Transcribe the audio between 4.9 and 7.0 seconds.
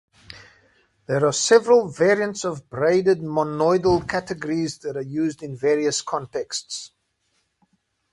are used in various contexts.